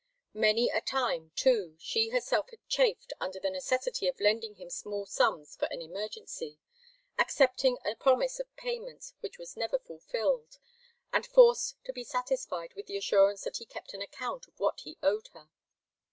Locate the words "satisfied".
12.03-12.73